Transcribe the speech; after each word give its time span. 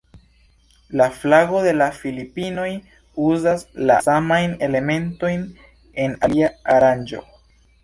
La 1.01 1.05
flago 1.17 1.61
de 1.67 1.73
la 1.81 1.89
Filipinoj 1.97 2.65
uzas 3.27 3.67
la 3.91 3.99
samajn 4.07 4.57
elementojn 4.71 5.47
en 6.07 6.19
alia 6.31 6.53
aranĝo. 6.79 7.25